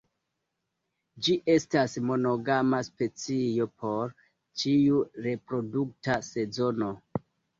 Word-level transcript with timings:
Ĝi 1.25 1.33
estas 1.55 1.97
monogama 2.11 2.79
specio 2.87 3.67
por 3.83 4.15
ĉiu 4.61 5.03
reprodukta 5.29 6.17
sezono. 6.31 6.91